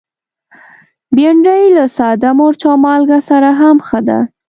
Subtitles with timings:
[1.15, 4.19] بېنډۍ له ساده مرچ او مالګه سره هم ښه ده